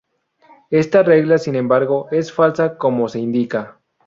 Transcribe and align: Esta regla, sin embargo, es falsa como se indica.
Esta 0.71 1.03
regla, 1.03 1.37
sin 1.37 1.53
embargo, 1.55 2.07
es 2.09 2.33
falsa 2.33 2.75
como 2.75 3.07
se 3.07 3.19
indica. 3.19 3.77